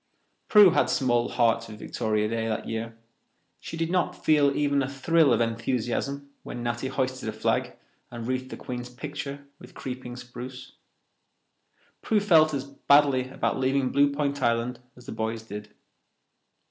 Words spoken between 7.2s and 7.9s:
a flag